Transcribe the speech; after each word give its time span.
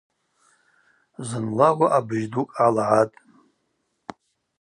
Зынла 1.27 1.67
ауаъа 1.73 2.01
быжь 2.07 2.27
дукӏ 2.31 2.51
гӏалагӏатӏ. 2.55 3.17